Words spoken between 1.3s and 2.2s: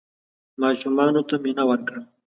مینه ورکړه.